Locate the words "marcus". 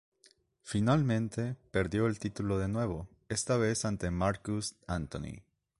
4.09-4.73